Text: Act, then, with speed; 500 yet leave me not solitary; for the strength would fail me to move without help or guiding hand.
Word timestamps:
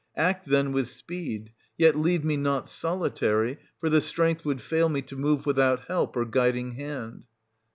Act, 0.17 0.47
then, 0.47 0.71
with 0.71 0.89
speed; 0.89 1.51
500 1.73 1.73
yet 1.77 1.95
leave 1.95 2.23
me 2.25 2.35
not 2.35 2.67
solitary; 2.67 3.59
for 3.79 3.87
the 3.87 4.01
strength 4.01 4.43
would 4.43 4.59
fail 4.59 4.89
me 4.89 5.03
to 5.03 5.15
move 5.15 5.45
without 5.45 5.81
help 5.81 6.15
or 6.17 6.25
guiding 6.25 6.71
hand. 6.71 7.25